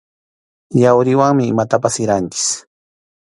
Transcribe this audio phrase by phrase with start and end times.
[0.81, 2.49] Yawriwanmi imatapas siranchik.